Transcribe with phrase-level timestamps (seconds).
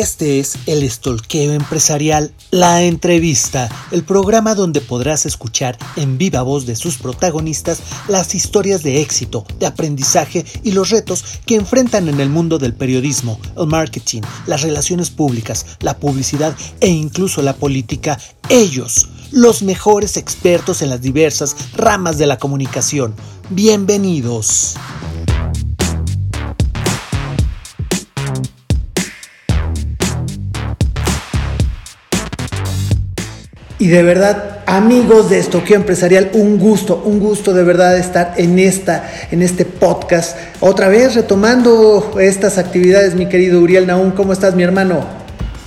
[0.00, 6.64] Este es El Estolqueo Empresarial, la entrevista, el programa donde podrás escuchar en viva voz
[6.64, 12.18] de sus protagonistas las historias de éxito, de aprendizaje y los retos que enfrentan en
[12.18, 18.18] el mundo del periodismo, el marketing, las relaciones públicas, la publicidad e incluso la política.
[18.48, 23.14] Ellos, los mejores expertos en las diversas ramas de la comunicación.
[23.50, 24.76] Bienvenidos.
[33.80, 38.58] Y de verdad, amigos de Estoqueo Empresarial, un gusto, un gusto de verdad estar en
[38.58, 40.36] esta, en este podcast.
[40.60, 45.19] Otra vez retomando estas actividades, mi querido Uriel Naún, ¿cómo estás, mi hermano?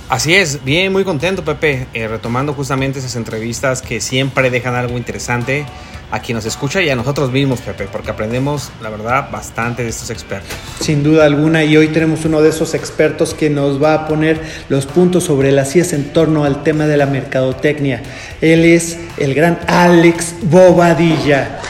[0.08, 4.98] Así es, bien, muy contento, Pepe, eh, retomando justamente esas entrevistas que siempre dejan algo
[4.98, 5.64] interesante
[6.10, 9.88] a quien nos escucha y a nosotros mismos, Pepe, porque aprendemos, la verdad, bastante de
[9.88, 10.54] estos expertos.
[10.78, 14.40] Sin duda alguna, y hoy tenemos uno de esos expertos que nos va a poner
[14.68, 18.02] los puntos sobre las IES en torno al tema de la mercadotecnia.
[18.42, 21.60] Él es el gran Alex Bobadilla.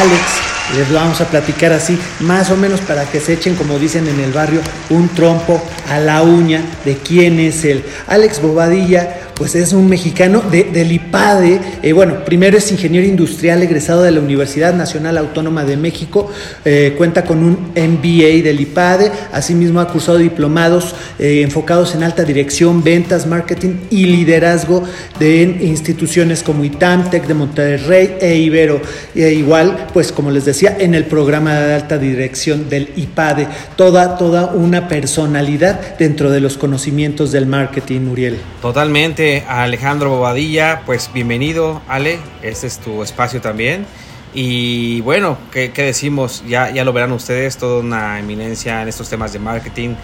[0.00, 0.41] Alex,
[0.76, 4.06] les lo vamos a platicar así, más o menos para que se echen, como dicen
[4.08, 7.84] en el barrio, un trompo a la uña de quién es él.
[8.06, 11.60] Alex Bobadilla pues es un mexicano de, del IPADE.
[11.82, 16.30] Eh, bueno, primero es ingeniero industrial egresado de la Universidad Nacional Autónoma de México.
[16.64, 19.10] Eh, cuenta con un MBA del IPADE.
[19.32, 24.84] Asimismo ha cursado diplomados eh, enfocados en alta dirección, ventas, marketing y liderazgo
[25.18, 28.80] de instituciones como ITAM, TEC de Monterrey e Ibero.
[29.14, 33.48] Igual, pues como les decía, en el programa de alta dirección del IPADE.
[33.76, 38.36] Toda, toda una personalidad dentro de los conocimientos del marketing, Uriel.
[38.60, 43.86] Totalmente Alejandro Bobadilla, pues bienvenido, Ale, este es tu espacio también.
[44.34, 46.42] Y bueno, ¿qué, decimos?
[46.46, 49.94] Ya, ya lo verán ustedes, toda una eminencia en estos temas de marketing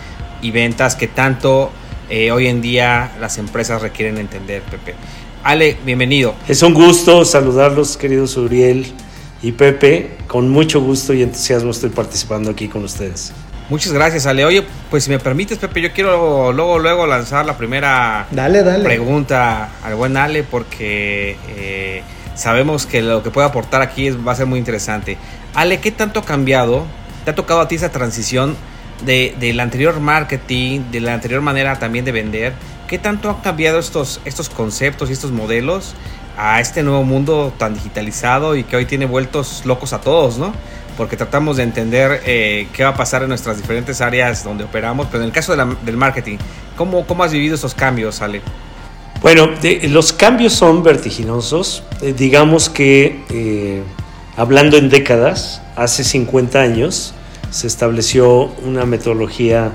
[0.40, 1.70] y ventas que tanto
[2.08, 4.94] eh, hoy en día las empresas requieren entender, Pepe.
[5.44, 6.34] Ale, bienvenido.
[6.48, 8.86] Es un gusto saludarlos, queridos Uriel
[9.42, 10.16] y Pepe.
[10.26, 13.32] Con mucho gusto y entusiasmo estoy participando aquí con ustedes.
[13.68, 14.46] Muchas gracias, Ale.
[14.46, 18.82] Oye, pues si me permites, Pepe, yo quiero luego, luego lanzar la primera dale, dale.
[18.82, 22.02] pregunta al buen Ale, porque eh,
[22.34, 25.18] sabemos que lo que puede aportar aquí va a ser muy interesante.
[25.54, 26.86] Ale, ¿qué tanto ha cambiado?
[27.26, 28.56] ¿Te ha tocado a ti esa transición
[29.04, 32.54] de, del anterior marketing, de la anterior manera también de vender?
[32.86, 35.94] ¿Qué tanto han cambiado estos, estos conceptos y estos modelos
[36.38, 40.54] a este nuevo mundo tan digitalizado y que hoy tiene vueltos locos a todos, ¿no?
[40.98, 45.06] Porque tratamos de entender eh, qué va a pasar en nuestras diferentes áreas donde operamos,
[45.06, 46.38] pero en el caso del marketing,
[46.76, 48.42] ¿cómo, ¿cómo has vivido esos cambios, Ale?
[49.22, 49.48] Bueno,
[49.84, 51.84] los cambios son vertiginosos.
[52.03, 53.84] Eh, digamos que, eh,
[54.36, 57.15] hablando en décadas, hace 50 años
[57.50, 59.72] se estableció una metodología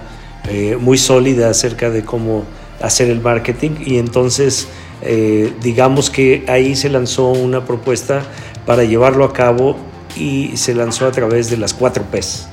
[0.82, 2.44] muy sólida acerca de cómo
[2.82, 4.68] hacer el marketing y entonces
[5.62, 8.24] digamos que ahí se lanzó una propuesta
[8.66, 9.78] para llevarlo a cabo
[10.18, 12.48] y se lanzó a través de las 4 Ps.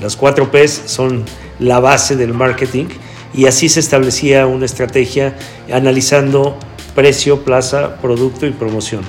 [0.00, 1.24] Las 4 Ps son
[1.58, 2.86] la base del marketing
[3.32, 5.36] y así se establecía una estrategia
[5.72, 6.58] analizando
[6.94, 9.02] precio, plaza, producto y promoción.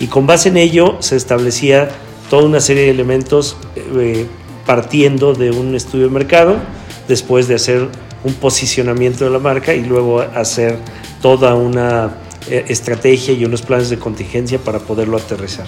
[0.00, 1.88] Y con base en ello se establecía
[2.30, 4.26] toda una serie de elementos eh,
[4.66, 6.56] partiendo de un estudio de mercado,
[7.08, 7.88] después de hacer
[8.24, 10.78] un posicionamiento de la marca y luego hacer
[11.20, 12.14] toda una
[12.48, 15.66] eh, estrategia y unos planes de contingencia para poderlo aterrizar.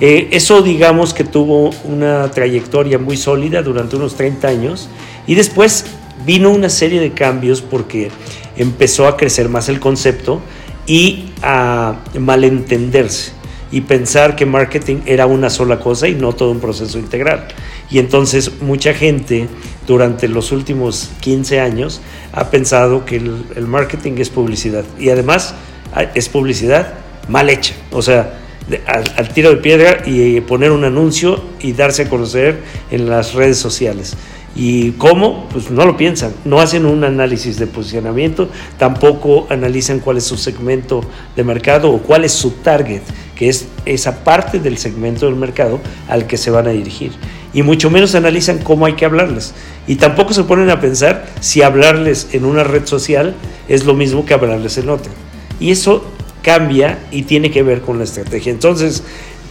[0.00, 4.88] Eh, eso digamos que tuvo una trayectoria muy sólida durante unos 30 años
[5.26, 5.84] y después
[6.24, 8.10] vino una serie de cambios porque
[8.56, 10.40] empezó a crecer más el concepto
[10.86, 13.32] y a malentenderse
[13.72, 17.46] y pensar que marketing era una sola cosa y no todo un proceso integral.
[17.90, 19.48] Y entonces mucha gente
[19.86, 22.00] durante los últimos 15 años
[22.32, 25.54] ha pensado que el, el marketing es publicidad y además
[25.94, 26.94] ah, es publicidad
[27.28, 27.74] mal hecha.
[27.92, 28.40] O sea,
[28.86, 33.58] al, tiro de piedra y poner un anuncio y darse a conocer en las redes
[33.58, 34.16] sociales.
[34.56, 35.48] ¿Y cómo?
[35.52, 40.36] Pues no lo piensan, no hacen un análisis de posicionamiento, tampoco analizan cuál es su
[40.36, 41.02] segmento
[41.36, 43.02] de mercado o cuál es su target,
[43.36, 47.12] que es esa parte del segmento del mercado al que se van a dirigir.
[47.52, 49.54] Y mucho menos analizan cómo hay que hablarles.
[49.86, 53.34] Y tampoco se ponen a pensar si hablarles en una red social
[53.68, 55.10] es lo mismo que hablarles en otra.
[55.58, 56.04] Y eso
[56.42, 58.52] cambia y tiene que ver con la estrategia.
[58.52, 59.02] Entonces,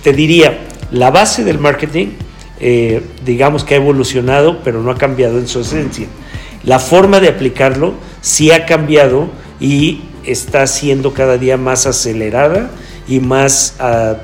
[0.03, 0.59] te diría,
[0.91, 2.07] la base del marketing,
[2.59, 6.07] eh, digamos que ha evolucionado, pero no ha cambiado en su esencia.
[6.63, 12.69] La forma de aplicarlo sí ha cambiado y está siendo cada día más acelerada
[13.07, 14.17] y más a,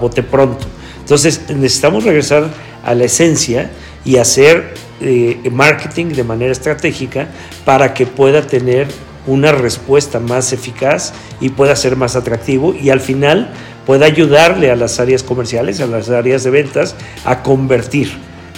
[0.00, 0.66] bote pronto.
[1.00, 2.48] Entonces, necesitamos regresar
[2.84, 3.70] a la esencia
[4.04, 7.28] y hacer eh, marketing de manera estratégica
[7.64, 8.88] para que pueda tener
[9.26, 13.52] una respuesta más eficaz y pueda ser más atractivo y al final
[13.86, 16.94] pueda ayudarle a las áreas comerciales, a las áreas de ventas
[17.24, 18.10] a convertir,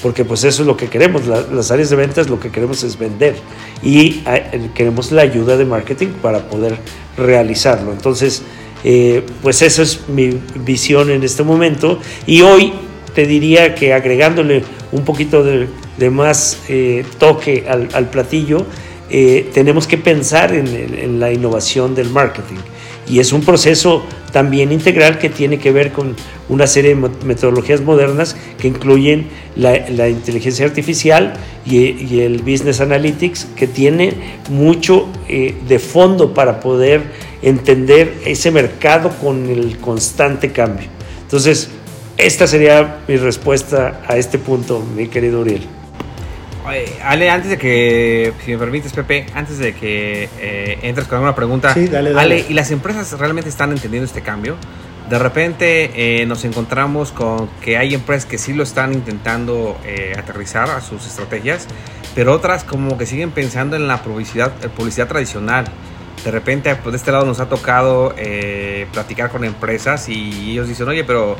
[0.03, 2.99] porque pues eso es lo que queremos, las áreas de ventas lo que queremos es
[2.99, 3.37] vender
[3.83, 6.77] y eh, queremos la ayuda de marketing para poder
[7.17, 7.93] realizarlo.
[7.93, 8.43] Entonces,
[8.85, 11.99] eh, pues esa es mi visión en este momento.
[12.27, 12.73] Y hoy
[13.15, 15.69] te diría que agregándole un poquito de,
[16.11, 18.67] más eh, toque al, platillo,
[19.15, 22.57] eh, tenemos que pensar en, la innovación del marketing.
[23.07, 26.17] Y es un proceso también integral que tiene que ver con
[26.49, 31.35] una serie de metodologías modernas que incluyen la, inteligencia artificial
[31.67, 34.15] y, el business analytics, que tiene
[34.49, 37.03] mucho eh, de fondo para poder
[37.43, 40.89] entender ese mercado con el constante cambio.
[41.21, 41.69] Entonces,
[42.17, 45.82] esta sería mi respuesta a este punto, mi querido Uriel.
[46.65, 51.35] Ale, antes de que, si me permites, Pepe, antes de que eh, entres con alguna
[51.35, 52.37] pregunta, sí, dale, dale.
[52.37, 54.57] Ale, ¿y las empresas realmente están entendiendo este cambio?
[55.11, 60.15] De repente eh, nos encontramos con que hay empresas que sí lo están intentando eh,
[60.17, 61.67] aterrizar a sus estrategias,
[62.15, 65.65] pero otras como que siguen pensando en la publicidad, publicidad tradicional.
[66.25, 68.15] De repente, pues de este lado nos ha tocado
[68.93, 71.37] platicar con empresas y ellos dicen, oye, pero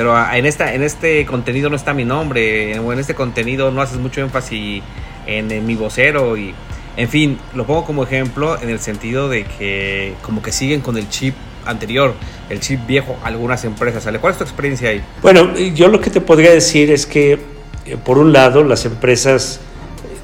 [0.00, 3.82] pero en, esta, en este contenido no está mi nombre, o en este contenido no
[3.82, 4.82] haces mucho énfasis
[5.26, 6.54] en, mi vocero y,
[6.96, 10.96] en fin, lo pongo como ejemplo en el sentido de que como que siguen con
[10.96, 11.34] el chip
[11.66, 12.14] anterior,
[12.48, 14.08] el chip viejo, algunas empresas.
[14.18, 15.02] ¿Cuál es tu experiencia ahí?
[15.20, 17.38] Bueno, yo lo que te podría decir es que,
[17.84, 19.60] eh, por un lado, las empresas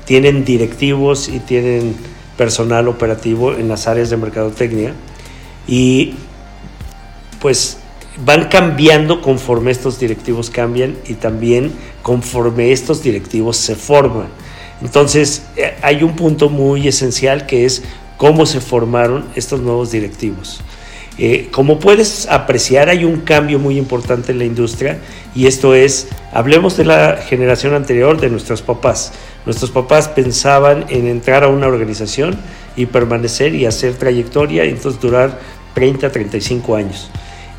[0.06, 1.94] tienen directivos y tienen
[2.38, 4.94] personal operativo en las áreas de mercadotecnia
[5.68, 6.14] y
[7.42, 7.76] pues
[8.24, 11.72] van cambiando conforme estos directivos cambian y también
[12.02, 14.28] conforme estos directivos se forman.
[14.82, 17.82] Entonces, eh, hay un punto muy esencial que es
[18.16, 20.60] cómo se formaron estos nuevos directivos.
[21.18, 24.98] Eh, como puedes apreciar, hay un cambio muy importante en la industria
[25.34, 29.12] y esto es, hablemos de la generación anterior de nuestros papás.
[29.46, 32.36] Nuestros papás pensaban en entrar a una organización
[32.76, 35.38] y permanecer y hacer trayectoria y entonces durar
[35.74, 37.10] 30, 35 años.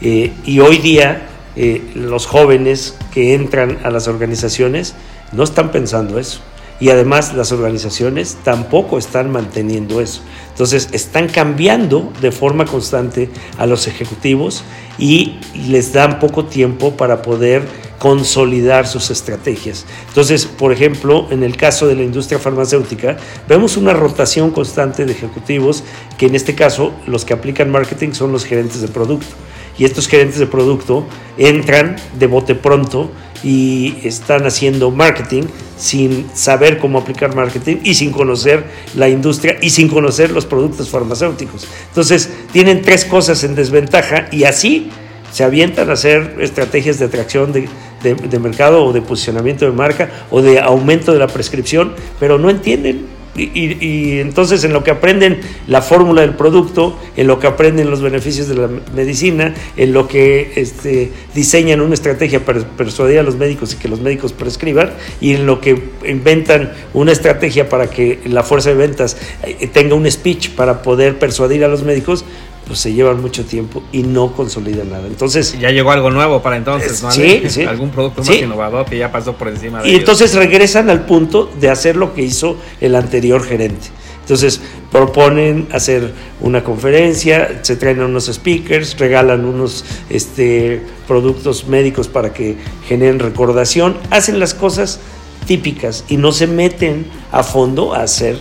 [0.02, 4.94] Eh, y hoy día eh, los jóvenes que entran a las organizaciones
[5.32, 6.42] no están pensando eso.
[6.80, 10.22] Y además las organizaciones tampoco están manteniendo eso.
[10.50, 14.64] Entonces están cambiando de forma constante a los ejecutivos
[15.00, 17.64] y les dan poco tiempo para poder
[17.98, 19.88] consolidar sus estrategias.
[20.10, 23.18] Entonces, por ejemplo, en el caso de la industria farmacéutica,
[23.50, 25.84] vemos una rotación constante de ejecutivos
[26.20, 29.36] que en este caso los que aplican marketing son los gerentes de producto
[29.78, 31.06] y estos gerentes de producto
[31.38, 33.12] entran de bote pronto
[33.44, 35.44] y están haciendo marketing
[35.78, 38.66] sin saber cómo aplicar marketing y sin conocer
[38.96, 41.68] la industria y sin conocer los productos farmacéuticos.
[41.90, 44.90] Entonces, tienen tres cosas en desventaja y así
[45.32, 47.70] se avientan a hacer estrategias de atracción de,
[48.02, 52.50] de mercado o de posicionamiento de marca o de aumento de la prescripción, pero no
[52.50, 57.90] entienden y, entonces en lo que aprenden la fórmula del producto, en lo que aprenden
[57.90, 63.24] los beneficios de la medicina, en lo que este, diseñan una estrategia para persuadir a
[63.24, 64.92] los médicos y que los médicos prescriban,
[65.22, 69.96] y en lo que inventan una estrategia para que la fuerza de ventas eh, tenga
[69.96, 72.26] un speech para poder persuadir a los médicos,
[72.68, 75.08] pues se llevan mucho tiempo y no consolidan nada.
[75.08, 77.12] Entonces ya llegó algo nuevo para entonces, ¿no?
[77.12, 77.64] Sí, sí.
[77.64, 81.50] Algún producto más innovador que ya pasó por encima de Y entonces regresan al punto
[81.60, 83.88] de hacer lo que hizo el anterior gerente.
[84.20, 84.60] Entonces
[84.92, 92.58] proponen hacer una conferencia, se traen unos speakers, regalan unos este, productos médicos para que
[92.86, 95.00] generen recordación, hacen las cosas
[95.46, 98.38] típicas y no se meten a fondo a hacer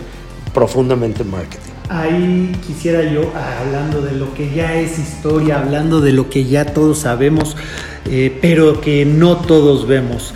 [0.53, 6.29] profundamente marketing ahí quisiera yo, hablando de lo que ya es historia, hablando de lo
[6.29, 7.55] que ya todos sabemos,
[8.05, 10.33] eh, pero que no todos vemos.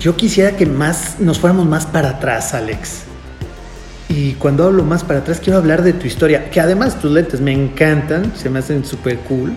[0.00, 3.02] Yo quisiera que más nos fuéramos más para atrás, Alex.
[4.08, 7.40] Y cuando hablo más para atrás, quiero hablar de tu historia, que además tus lentes
[7.40, 9.54] me encantan, se me hacen súper cool.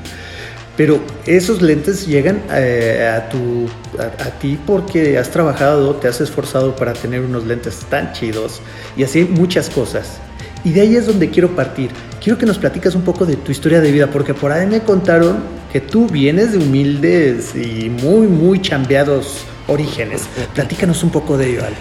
[0.77, 6.75] Pero esos lentes llegan eh, a, tu, a, ti porque has trabajado, te has esforzado
[6.75, 8.61] para tener unos lentes tan chidos
[8.97, 10.19] y así muchas cosas.
[10.65, 11.91] Y de ahí es donde quiero partir.
[12.22, 14.81] Quiero que nos platicas un poco de tu historia de vida, porque por ahí me
[14.81, 15.38] contaron
[15.72, 20.24] que tú vienes de humildes y muy, muy chambeados orígenes.
[20.55, 21.75] Platícanos un poco de ello, Ale.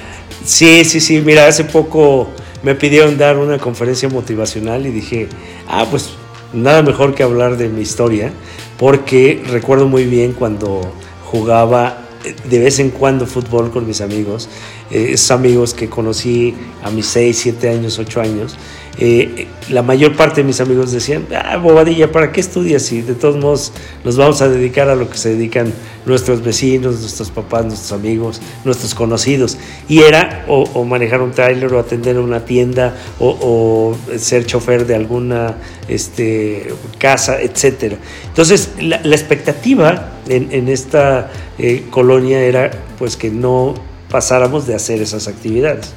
[0.44, 1.22] Sí, sí, sí.
[1.24, 2.28] Mira, hace poco
[2.62, 5.28] me pidieron dar una conferencia motivacional y dije,
[5.66, 6.10] ah, pues
[6.52, 8.32] nada mejor que hablar de mi historia,
[8.78, 10.82] porque recuerdo muy bien cuando
[11.24, 12.04] jugaba
[12.48, 14.48] de vez en cuando fútbol con mis amigos,
[14.90, 18.56] eh, esos amigos que conocí a mis 6, 7 años, 8 años.
[18.96, 22.82] Eh, la mayor parte de mis amigos decían, ah, bobadilla, ¿para qué estudias?
[22.82, 23.72] Si de todos modos
[24.04, 25.72] nos vamos a dedicar a lo que se dedican
[26.06, 29.58] nuestros vecinos, nuestros papás, nuestros amigos, nuestros conocidos.
[29.88, 35.56] Y era o, manejar un tráiler o atender una tienda o, ser chofer de alguna
[35.88, 37.94] este, casa, etc.
[38.28, 43.74] Entonces, la, expectativa en, esta eh, colonia era pues que no
[44.14, 45.92] pasáramos de hacer esas actividades.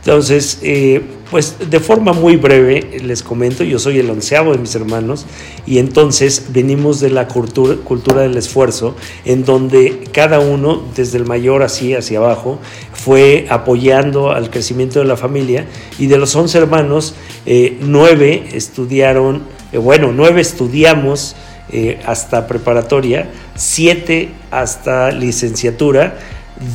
[0.00, 4.74] Entonces, eh, pues de forma muy breve les comento, yo soy el onceavo de mis
[4.74, 5.26] hermanos
[5.66, 8.96] y entonces venimos de la cultura, del esfuerzo,
[9.26, 12.58] en donde cada uno, desde el mayor así hacia abajo,
[12.94, 15.66] fue apoyando al crecimiento de la familia
[15.98, 21.36] y de los once hermanos, eh, nueve estudiaron, eh, bueno, nueve estudiamos
[22.06, 26.16] hasta preparatoria, siete hasta licenciatura,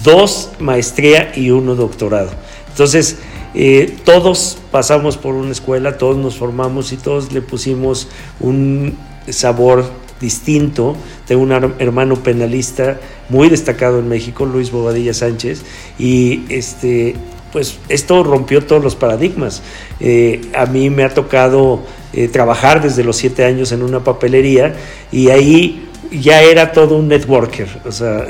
[0.04, 2.32] dos maestría y uno doctorado.
[2.70, 3.18] Entonces,
[3.54, 8.08] eh, todos pasamos por una escuela, todos nos formamos y todos le pusimos
[8.40, 8.98] un
[9.30, 9.86] sabor
[10.20, 10.96] distinto.
[11.28, 13.00] Tengo un hermano penalista
[13.30, 15.62] muy destacado en México, Luis Bobadilla Sánchez,
[16.00, 17.16] y este,
[17.52, 19.62] pues esto rompió todos los paradigmas.
[20.00, 21.82] Eh, a mí me ha tocado
[22.14, 24.76] eh, trabajar desde los siete años en una papelería
[25.12, 27.68] y ahí ya era todo un networker.
[27.86, 28.26] O sea,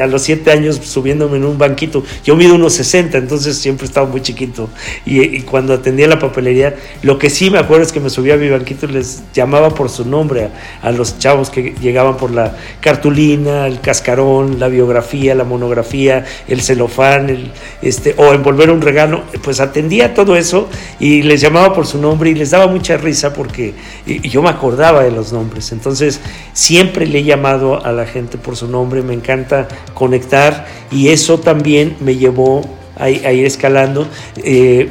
[0.00, 2.02] a los siete años subiéndome en un banquito.
[2.24, 4.68] Yo mido unos 60, entonces siempre estaba muy chiquito.
[5.04, 8.36] Y, cuando atendía la papelería, lo que sí me acuerdo es que me subía a
[8.36, 10.48] mi banquito y les llamaba por su nombre
[10.82, 16.60] a, los chavos que llegaban por la cartulina, el cascarón, la biografía, la monografía, el
[16.60, 19.22] celofán, el, este, o envolver un regalo.
[19.42, 20.68] Pues atendía todo eso
[20.98, 23.74] y les llamaba por su nombre y les daba mucha risa porque
[24.06, 25.72] yo me acordaba de los nombres.
[25.72, 26.20] Entonces
[26.52, 31.38] siempre le he llamado a la gente por su nombre, me encanta conectar y eso
[31.38, 32.62] también me llevó
[32.96, 34.06] a, ir escalando.
[34.38, 34.90] Eh,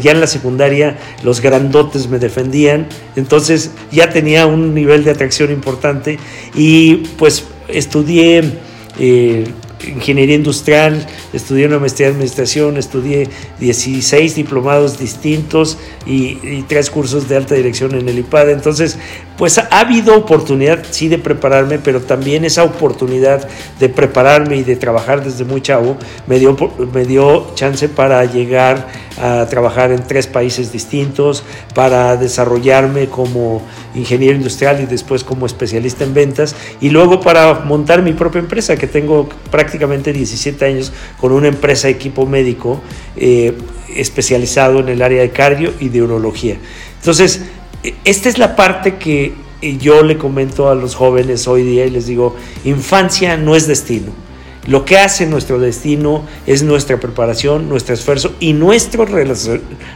[0.00, 5.50] ya en la secundaria los grandotes me defendían, entonces ya tenía un nivel de atracción
[5.52, 6.18] importante
[6.54, 8.42] y pues estudié
[8.98, 9.44] eh,
[9.86, 13.28] ingeniería industrial, estudié una maestría de administración, estudié
[13.60, 18.50] 16 diplomados distintos y, tres cursos de alta dirección en el IPAD.
[18.50, 18.98] Entonces,
[19.36, 23.48] pues ha habido oportunidad, sí, de prepararme, pero también esa oportunidad
[23.80, 26.56] de prepararme y de trabajar desde muy chavo me dio,
[26.92, 28.86] me dio chance para llegar
[29.20, 31.42] a trabajar en tres países distintos,
[31.74, 33.62] para desarrollarme como
[33.94, 38.76] ingeniero industrial y después como especialista en ventas, y luego para montar mi propia empresa,
[38.76, 42.80] que tengo prácticamente 17 años con una empresa equipo médico
[43.16, 43.56] eh,
[43.96, 46.56] especializado en el área de cardio y de urología.
[46.98, 47.42] Entonces,
[48.04, 49.32] esta es la parte que
[49.78, 54.12] yo le comento a los jóvenes hoy día y les digo, infancia no es destino.
[54.66, 59.06] Lo que hace nuestro destino es nuestra preparación, nuestro esfuerzo y nuestro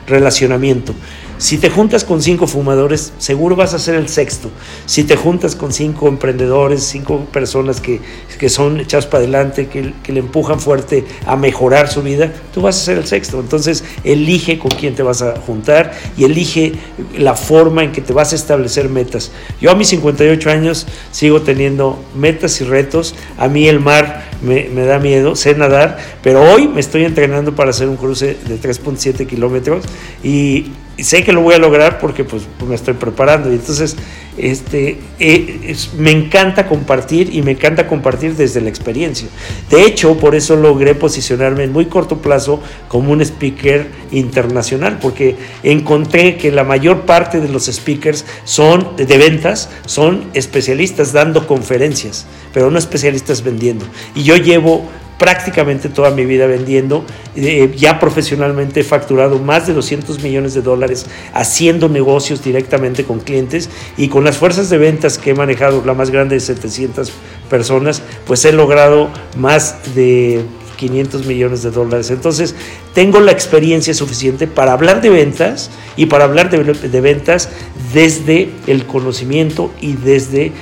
[0.07, 0.95] relacionamiento.
[1.39, 4.51] Si te juntas con cinco fumadores, seguro vas a ser el sexto.
[4.87, 8.01] Si te juntas con cinco emprendedores, cinco personas que,
[8.49, 12.85] son echados para adelante, que, le empujan fuerte a mejorar su vida, tú vas a
[12.85, 13.39] ser el sexto.
[13.39, 16.73] Entonces, elige con quién te vas a juntar y elige
[17.17, 19.31] la forma en que te vas a establecer metas.
[19.61, 23.15] Yo a mis 58 años sigo teniendo metas y retos.
[23.39, 27.55] A mí el mar me, me da miedo, sé nadar, pero hoy me estoy entrenando
[27.55, 29.85] para hacer un cruce de 3.7 kilómetros
[30.23, 30.73] y
[31.05, 33.97] sé que lo voy a lograr porque pues, me estoy preparando y entonces
[34.37, 39.29] este, eh, me encanta compartir y me encanta compartir desde la experiencia.
[39.71, 45.37] De hecho, por eso logré posicionarme en muy corto plazo como un speaker internacional porque
[45.63, 52.27] encontré que la mayor parte de los speakers son de ventas, son especialistas dando conferencias,
[52.53, 53.87] pero no especialistas vendiendo.
[54.15, 54.89] Y yo llevo
[55.19, 57.05] prácticamente toda mi vida vendiendo.
[57.37, 63.21] Eh, ya profesionalmente he facturado más de 200 millones de dólares haciendo negocios directamente con
[63.21, 67.13] clientes y con las fuerzas de ventas que he manejado, la más grande de 700
[67.51, 70.45] personas, pues he logrado más de
[70.79, 72.11] 500 millones de dólares.
[72.11, 72.55] Entonces,
[72.95, 77.51] tengo la experiencia suficiente para hablar de ventas y para hablar de, ventas
[77.93, 80.53] desde el conocimiento y desde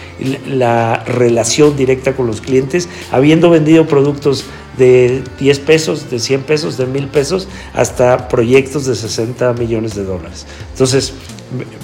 [0.48, 4.44] la relación directa con los clientes, habiendo vendido productos
[4.78, 10.04] de 10 pesos, de 100 pesos, de 1000 pesos, hasta proyectos de 60 millones de
[10.04, 10.46] dólares.
[10.72, 11.12] Entonces,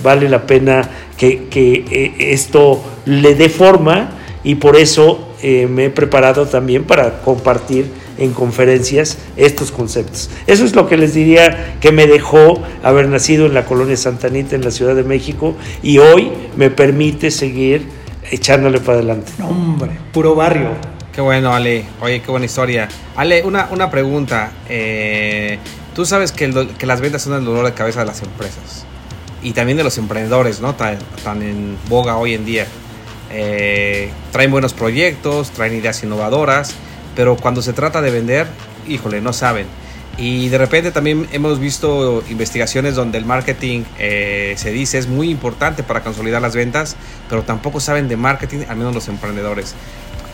[0.02, 5.86] vale la pena que, que eh, esto le dé forma y por eso eh, me
[5.86, 10.30] he preparado también para compartir en conferencias estos conceptos.
[10.46, 14.28] Eso es lo que les diría que me dejó haber nacido en la colonia Santa
[14.28, 17.86] Anita, en la Ciudad de México, y hoy me permite seguir
[18.30, 19.32] echándole para adelante.
[19.42, 20.70] hombre, puro barrio.
[21.12, 21.84] Qué bueno, Ale.
[22.00, 22.88] Oye, qué buena historia.
[23.16, 24.50] Ale, una, una pregunta.
[24.68, 25.58] Eh,
[25.94, 28.86] tú sabes que, las ventas son el dolor de cabeza de las empresas
[29.42, 30.74] y también de los emprendedores, ¿no?
[30.74, 30.96] Tan,
[31.42, 32.66] en boga hoy en día.
[33.30, 36.74] Eh, traen buenos proyectos, traen ideas innovadoras,
[37.14, 38.46] pero cuando se trata de vender,
[38.88, 39.66] híjole, no saben.
[40.18, 45.30] Y de repente también hemos visto investigaciones donde el marketing eh, se dice es muy
[45.30, 46.96] importante para consolidar las ventas,
[47.30, 49.74] pero tampoco saben de marketing, al menos los emprendedores.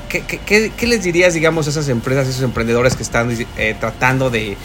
[0.09, 4.57] ¿Qué, les dirías, digamos, a esas empresas, a esos emprendedores que están eh, tratando de,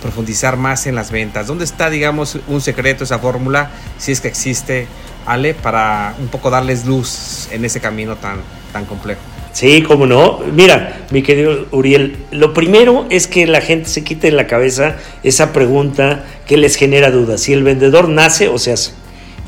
[0.00, 1.46] profundizar más en las ventas?
[1.46, 4.86] ¿Dónde está, digamos, un secreto, esa fórmula, si es que existe,
[5.26, 8.40] Ale, para un poco darles luz en ese camino tan,
[8.72, 9.22] tan complejo?
[9.54, 10.40] Sí, cómo no.
[10.52, 14.96] Mira, mi querido Uriel, lo primero es que la gente se quite de la cabeza
[15.22, 17.40] esa pregunta que les genera dudas.
[17.40, 18.90] Si el vendedor nace o se hace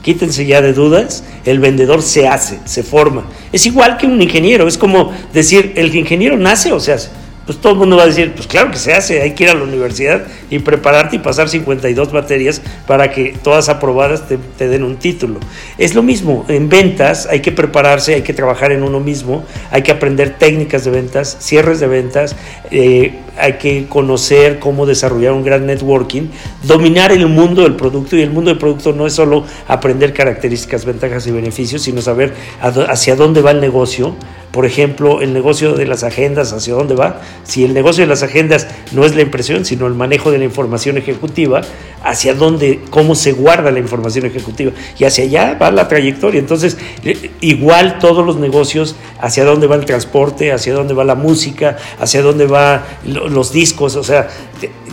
[0.06, 3.26] quítense ya de dudas, el vendedor se hace, se forma.
[3.50, 7.08] Es igual que un ingeniero, es como decir, el ingeniero nace o se hace
[7.46, 9.50] pues todo el mundo va a decir, pues claro que se hace, hay que ir
[9.50, 14.82] a la universidad y prepararte y pasar 52 materias para que todas aprobadas te, den
[14.82, 15.38] un título.
[15.78, 19.82] Es lo mismo, en ventas hay que prepararse, hay que trabajar en uno mismo, hay
[19.82, 22.34] que aprender técnicas de ventas, cierres de ventas,
[22.72, 26.28] eh, hay que conocer cómo desarrollar un gran networking,
[26.64, 30.84] dominar el mundo del producto y el mundo del producto no es solo aprender características,
[30.84, 34.16] ventajas y beneficios, sino saber hacia dónde va el negocio,
[34.56, 37.20] por ejemplo, el negocio de las agendas, hacia dónde va.
[37.44, 40.44] Si el negocio de las agendas no es la impresión, sino el manejo de la
[40.44, 41.60] información ejecutiva,
[42.02, 44.72] hacia dónde, cómo se guarda la información ejecutiva.
[44.98, 46.40] Y hacia allá va la trayectoria.
[46.40, 51.16] Entonces, eh, igual todos los negocios, hacia dónde va el transporte, hacia dónde va la
[51.16, 54.28] música, hacia dónde van los discos, o sea,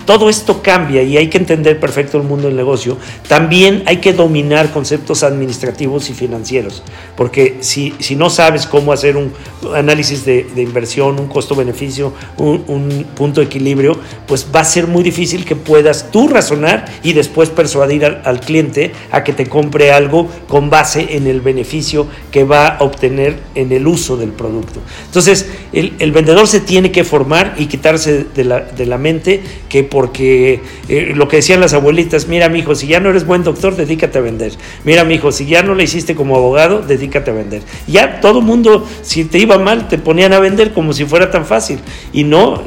[0.06, 2.98] todo esto cambia y hay que entender perfecto el mundo del negocio.
[3.28, 6.84] También hay que dominar conceptos administrativos y financieros,
[7.16, 9.34] porque si, si no sabes cómo hacer un
[9.76, 15.46] análisis de, inversión, un costo-beneficio, un, punto de equilibrio, pues va a ser muy difícil
[15.46, 20.70] que puedas tú razonar y después persuadir al, cliente a que te compre algo con
[20.70, 24.80] base en el beneficio que va a obtener en el uso del producto.
[25.06, 29.42] Entonces, el, el vendedor se tiene que formar y quitarse de la, de la mente
[29.70, 33.26] que porque eh, lo que decían las abuelitas, mira mi hijo, si ya no eres
[33.26, 34.54] buen doctor, dedícate a vender.
[34.84, 37.62] Mira mi hijo, si ya no le hiciste como abogado, dedícate a vender.
[37.88, 41.46] Ya todo mundo, si te iba mal, te ponían a vender como si fuera tan
[41.46, 41.80] fácil.
[42.12, 42.62] Y no,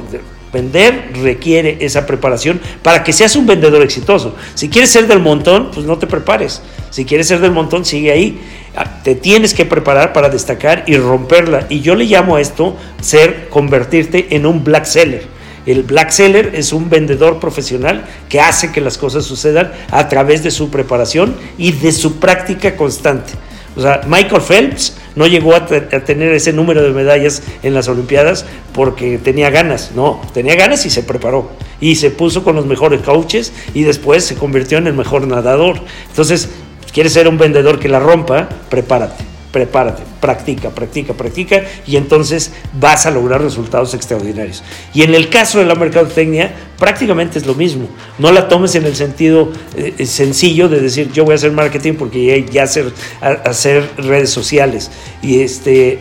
[0.52, 4.34] Vender requiere esa preparación para que seas un vendedor exitoso.
[4.54, 6.62] Si quieres ser del montón, pues no te prepares.
[6.88, 8.40] Si quieres ser del montón, sigue ahí.
[8.74, 11.66] Ah, te tienes que preparar para destacar y romperla.
[11.68, 15.26] Y yo le llamo a esto ser, convertirte en un black seller.
[15.66, 20.44] El black seller es un vendedor profesional que hace que las cosas sucedan a través
[20.44, 23.32] de su preparación y de su práctica constante.
[23.76, 28.46] O sea, Michael Phelps no llegó a, tener ese número de medallas en las Olimpiadas
[28.72, 31.50] porque tenía ganas, no, tenía ganas y se preparó.
[31.80, 35.80] Y se puso con los mejores coaches y después se convirtió en el mejor nadador.
[36.08, 36.48] Entonces,
[36.92, 38.48] ¿quieres ser un vendedor que la rompa?
[38.70, 44.62] Prepárate prepárate, practica, practica, practica y entonces vas a lograr resultados extraordinarios.
[44.92, 47.88] Y en el caso de la mercadotecnia, prácticamente es lo mismo.
[48.18, 51.94] No la tomes en el sentido eh, sencillo de decir yo voy a hacer marketing
[51.94, 52.92] porque ya, ya hacer,
[53.22, 54.90] hacer redes sociales.
[55.22, 56.00] Y este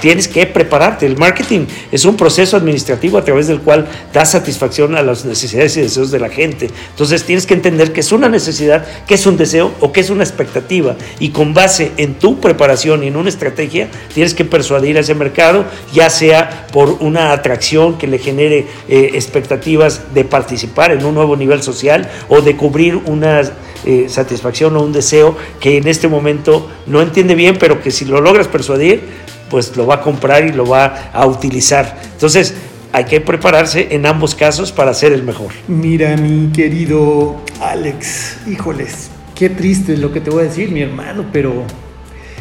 [0.00, 1.06] tienes que prepararte.
[1.06, 5.76] El marketing es un proceso administrativo a través del cual da satisfacción a las necesidades
[5.76, 6.70] y deseos de la gente.
[6.90, 10.10] Entonces tienes que entender que es una necesidad, que es un deseo o que es
[10.10, 10.96] una expectativa.
[11.18, 15.14] Y con base en tu preparación y en una estrategia, tienes que persuadir a ese
[15.14, 21.14] mercado, ya sea por una atracción que le genere eh, expectativas de participar en un
[21.14, 23.42] nuevo nivel social o de cubrir una
[23.86, 28.06] eh, satisfacción o un deseo que en este momento no entiende bien, pero que si
[28.06, 29.02] lo logras persuadir,
[29.50, 31.96] pues lo va a comprar y lo va a utilizar.
[32.12, 32.54] Entonces,
[32.92, 35.50] hay que prepararse en ambos casos para ser el mejor.
[35.66, 41.26] Mira, mi querido Alex, híjoles, qué triste lo que te voy a decir, mi hermano,
[41.32, 41.64] pero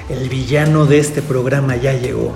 [0.10, 2.34] el villano de este programa ya llegó.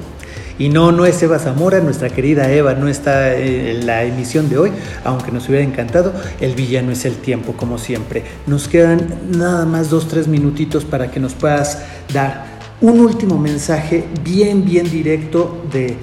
[0.59, 4.57] Y no, no es Eva Zamora, nuestra querida Eva no está en la emisión de
[4.57, 4.71] hoy,
[5.03, 6.11] aunque nos hubiera encantado.
[6.41, 8.23] El villano es el tiempo, como siempre.
[8.47, 14.03] Nos quedan nada más dos, tres minutitos para que nos puedas dar un último mensaje
[14.23, 15.97] bien, bien directo de,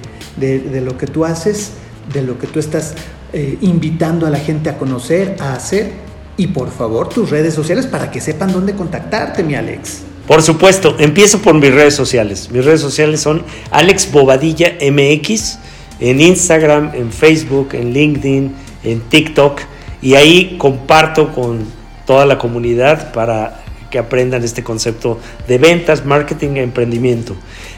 [0.81, 1.71] lo que tú haces,
[2.11, 2.95] de lo que tú estás
[3.33, 5.91] eh, invitando a la gente a conocer, a hacer.
[6.37, 10.01] Y por favor, tus redes sociales para que sepan dónde contactarte, mi Alex.
[10.27, 12.49] Por supuesto, empiezo por mis redes sociales.
[12.51, 15.59] Mis redes sociales son Alex Bobadilla MX
[15.99, 19.61] en Instagram, en Facebook, en LinkedIn, en TikTok.
[20.01, 21.63] Y ahí comparto con
[22.05, 23.64] toda la comunidad para
[23.95, 27.33] que aprendan este concepto de ventas, marketing e emprendimiento.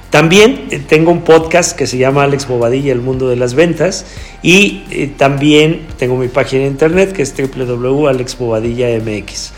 [0.10, 4.08] También eh, tengo un podcast que se llama Alex Bobadilla, el mundo de las ventas.
[4.42, 9.54] Y eh, también tengo mi página de internet que es www.alexbobadillamx.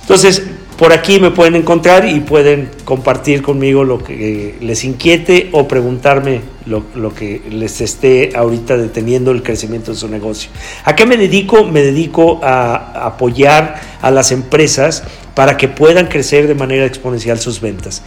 [0.00, 0.42] Entonces,
[0.78, 6.40] por aquí me pueden encontrar y pueden compartir conmigo lo que les inquiete o preguntarme
[6.64, 10.50] lo, lo, que les esté ahorita deteniendo el crecimiento de su negocio.
[10.84, 11.66] ¿A qué me dedico?
[11.66, 15.04] Me dedico a apoyar a las empresas
[15.34, 18.02] para que puedan crecer de manera exponencial sus ventas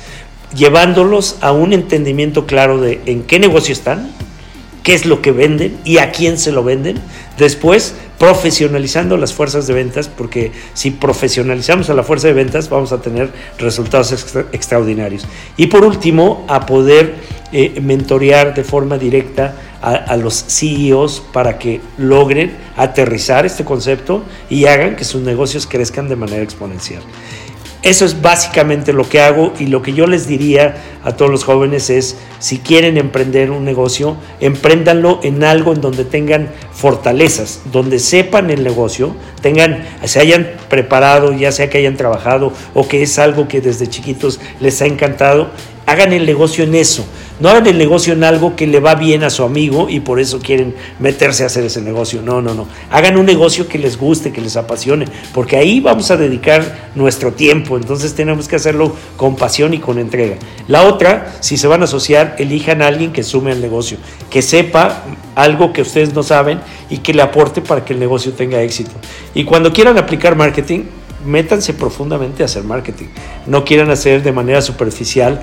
[0.55, 4.11] llevándolos a un entendimiento claro de en qué negocio están,
[4.83, 6.97] qué es lo que venden y a quién se lo venden.
[7.37, 12.91] Después, profesionalizando las fuerzas de ventas, porque si profesionalizamos a la fuerza de ventas, vamos
[12.91, 14.11] a tener resultados
[14.51, 15.25] extraordinarios.
[15.57, 17.15] Y por último, a poder
[17.51, 24.65] eh, mentorear de forma directa a, los CEOs para que logren aterrizar este concepto y
[24.65, 27.03] hagan que sus negocios crezcan de manera exponencial.
[27.81, 31.43] Eso es básicamente lo que hago y lo que yo les diría a todos los
[31.43, 37.99] jóvenes es, si quieren emprender un negocio, empréndanlo en algo en donde tengan fortalezas, donde
[37.99, 43.19] sepan el negocio, tengan, se hayan preparado, ya sea que hayan trabajado o que es
[43.19, 45.49] algo que desde chiquitos les ha encantado,
[45.85, 47.05] hagan el negocio en eso.
[47.43, 50.21] No hagan el negocio en algo que le va bien a su amigo y por
[50.21, 52.21] eso quieren meterse a hacer ese negocio.
[52.21, 52.69] No, no, no.
[52.89, 57.33] Hagan un negocio que les guste, que les apasione, porque ahí vamos a dedicar nuestro
[57.33, 57.75] tiempo.
[57.75, 60.37] Entonces tenemos que hacerlo con pasión y con entrega.
[60.69, 63.97] La otra, si se van a asociar, elijan a alguien que sume al negocio,
[64.29, 65.03] que sepa
[65.35, 68.91] algo que ustedes no saben y que le aporte para que el negocio tenga éxito.
[69.35, 70.83] Y cuando quieran aplicar marketing,
[71.25, 73.07] métanse profundamente a hacer marketing.
[73.47, 75.41] No quieran hacer de manera superficial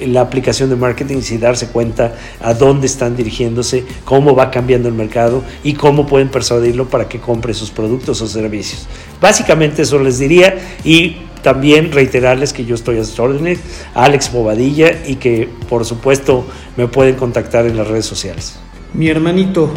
[0.00, 4.94] la aplicación de marketing sin darse cuenta a dónde están dirigiéndose, cómo va cambiando el
[4.94, 8.86] mercado y cómo pueden persuadirlo para que compre sus productos o servicios.
[9.20, 13.60] Básicamente eso les diría y también reiterarles que yo estoy a sus órdenes,
[13.94, 16.44] Alex Bobadilla, y que por supuesto
[16.76, 18.58] me pueden contactar en las redes sociales.
[18.92, 19.70] Mi hermanito,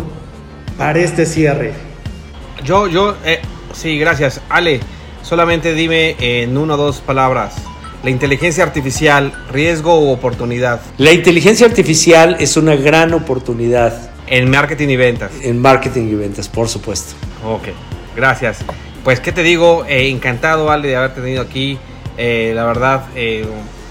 [0.80, 1.74] para este cierre.
[2.64, 3.40] Yo, yo, eh,
[3.74, 4.42] sí, gracias.
[4.50, 4.80] Ale,
[5.24, 7.56] Solamente dime en una o dos palabras.
[8.04, 10.80] La inteligencia artificial, riesgo u oportunidad.
[10.98, 14.12] La inteligencia artificial es una gran oportunidad.
[14.28, 15.32] En marketing y ventas.
[15.42, 17.16] En marketing y ventas, por supuesto.
[17.46, 17.70] Ok,
[18.16, 18.60] gracias.
[19.04, 19.86] Pues, ¿qué te digo?
[19.88, 21.78] Eh, encantado, Ale, de haberte tenido aquí.
[22.18, 23.46] Eh, la verdad, eh,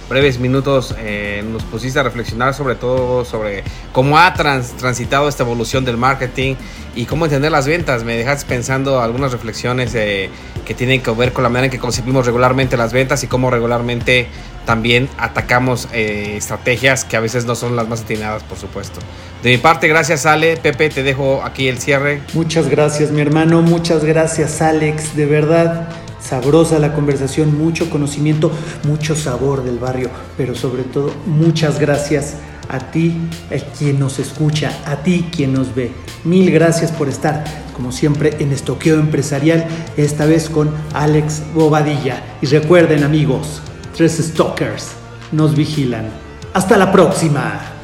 [0.09, 5.85] breves minutos eh, nos pusiste a reflexionar sobre todo sobre cómo ha transitado esta evolución
[5.85, 6.55] del marketing
[6.95, 8.05] y cómo entender las ventas.
[8.05, 10.31] Me dejaste pensando algunas reflexiones eh,
[10.65, 13.51] que tienen que ver con la manera en que concebimos regularmente las ventas y cómo
[13.51, 14.27] regularmente
[14.67, 19.01] también atacamos eh, estrategias que a veces no son las más atinadas, por supuesto.
[19.43, 20.57] De mi parte, gracias Ale.
[20.57, 22.21] Pepe, te dejo aquí el cierre.
[22.35, 23.63] Muchas gracias, mi hermano.
[23.63, 25.17] Muchas gracias, Alex.
[25.17, 25.89] De verdad
[26.21, 28.51] sabrosa la conversación, mucho conocimiento,
[28.85, 32.35] mucho sabor del barrio, pero sobre todo muchas gracias
[32.69, 33.17] a ti,
[33.51, 35.93] el quien nos escucha, a ti quien nos ve.
[36.25, 42.23] Mil gracias por estar, como siempre, en Estoqueo Empresarial, esta vez con Alex Bobadilla.
[42.43, 43.63] Y recuerden amigos,
[43.97, 44.89] tres stalkers
[45.33, 46.11] nos vigilan.
[46.53, 47.78] Hasta la próxima.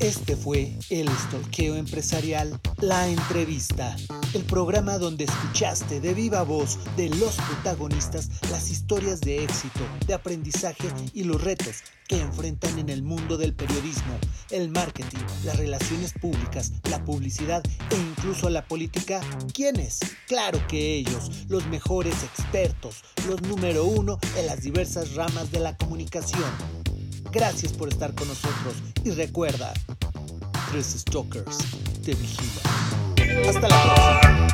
[0.00, 3.96] Este fue el Stalkeo Empresarial, la entrevista,
[4.34, 10.12] el programa donde escuchaste de viva voz de los protagonistas las historias de éxito, de
[10.12, 11.76] aprendizaje y los retos
[12.08, 14.18] que enfrentan en el mundo del periodismo,
[14.50, 19.20] el marketing, las relaciones públicas, la publicidad e incluso la política.
[19.54, 20.00] ¿Quiénes?
[20.28, 25.74] Claro que ellos, los mejores expertos, los número uno en las diversas ramas de la
[25.76, 26.85] comunicación.
[27.32, 29.72] Gracias por estar con nosotros y recuerda,
[30.70, 31.58] tres stalkers
[32.04, 33.48] te vigilan.
[33.48, 34.46] Hasta la próxima.